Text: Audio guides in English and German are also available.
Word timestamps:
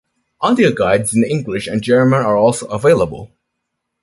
Audio 0.41 0.71
guides 0.73 1.13
in 1.15 1.23
English 1.23 1.67
and 1.67 1.83
German 1.83 2.23
are 2.23 2.35
also 2.35 2.65
available. 2.69 3.29